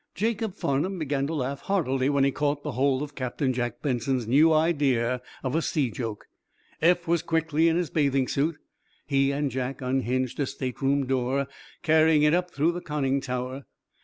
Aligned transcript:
Jacob 0.15 0.55
Farnum 0.55 0.97
began 0.97 1.27
to 1.27 1.35
laugh 1.35 1.59
heartily 1.59 2.09
when 2.09 2.23
he 2.23 2.31
caught 2.31 2.63
the 2.63 2.71
whole 2.71 3.03
of 3.03 3.13
Captain 3.13 3.53
Jack 3.53 3.83
Benson's 3.83 4.25
new 4.25 4.51
idea 4.51 5.21
of 5.43 5.53
a 5.55 5.61
sea 5.61 5.91
joke. 5.91 6.27
Eph 6.81 7.07
was 7.07 7.21
quickly 7.21 7.67
in 7.67 7.77
his 7.77 7.91
bathing 7.91 8.27
suit. 8.27 8.57
He 9.05 9.31
and 9.31 9.51
Jack 9.51 9.79
unhinged 9.79 10.39
a 10.39 10.47
stateroom 10.47 11.05
door, 11.05 11.47
carrying 11.83 12.23
it 12.23 12.33
up 12.33 12.49
through 12.49 12.71
the 12.71 12.81
conning 12.81 13.21
tower. 13.21 13.65